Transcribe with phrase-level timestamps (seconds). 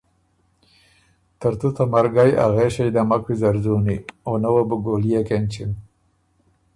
[1.39, 5.71] ترتُو ته مرګئ ا غېݭئ ده مک ویزر ځُوني او نه وه بو ګوليېک اېنچِم“